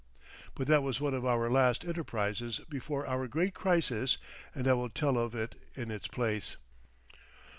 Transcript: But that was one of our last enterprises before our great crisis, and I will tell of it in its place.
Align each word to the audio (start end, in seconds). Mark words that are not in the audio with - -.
But 0.55 0.65
that 0.65 0.81
was 0.81 0.99
one 0.99 1.13
of 1.13 1.27
our 1.27 1.47
last 1.47 1.85
enterprises 1.85 2.59
before 2.67 3.05
our 3.05 3.27
great 3.27 3.53
crisis, 3.53 4.17
and 4.55 4.67
I 4.67 4.73
will 4.73 4.89
tell 4.89 5.15
of 5.15 5.35
it 5.35 5.53
in 5.75 5.91
its 5.91 6.07
place. 6.07 6.57